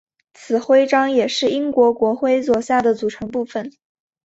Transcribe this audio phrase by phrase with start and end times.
[0.33, 3.71] 此徽章也是英国国徽左下的组成部分。